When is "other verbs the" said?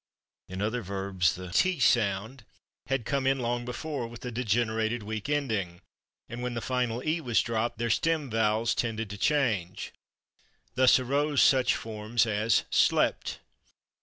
0.63-1.49